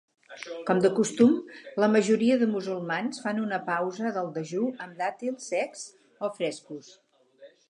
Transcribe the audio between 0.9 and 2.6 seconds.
costum, la majoria de